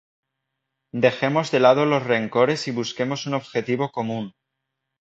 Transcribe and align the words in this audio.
Dejemos 0.93 1.51
de 1.51 1.59
lado 1.59 1.85
los 1.85 2.01
rencores 2.03 2.67
y 2.67 2.71
busquemos 2.71 3.27
un 3.27 3.35
objetivo 3.35 3.91
común. 3.91 4.33